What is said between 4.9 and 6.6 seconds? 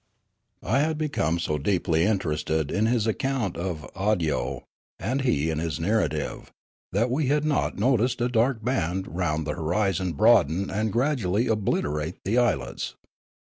241 Awdyoo, and he in his narrative,